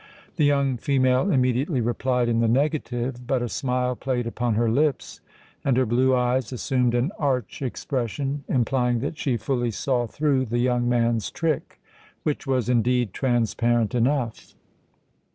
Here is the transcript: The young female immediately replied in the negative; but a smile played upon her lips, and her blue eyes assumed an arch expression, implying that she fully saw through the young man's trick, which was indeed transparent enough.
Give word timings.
The 0.37 0.45
young 0.45 0.77
female 0.77 1.29
immediately 1.29 1.79
replied 1.79 2.27
in 2.27 2.39
the 2.39 2.47
negative; 2.47 3.27
but 3.27 3.43
a 3.43 3.47
smile 3.47 3.95
played 3.95 4.25
upon 4.25 4.55
her 4.55 4.67
lips, 4.67 5.21
and 5.63 5.77
her 5.77 5.85
blue 5.85 6.15
eyes 6.15 6.51
assumed 6.51 6.95
an 6.95 7.11
arch 7.19 7.61
expression, 7.61 8.43
implying 8.49 9.01
that 9.01 9.19
she 9.19 9.37
fully 9.37 9.69
saw 9.69 10.07
through 10.07 10.45
the 10.47 10.57
young 10.57 10.89
man's 10.89 11.29
trick, 11.29 11.79
which 12.23 12.47
was 12.47 12.67
indeed 12.67 13.13
transparent 13.13 13.93
enough. 13.93 14.55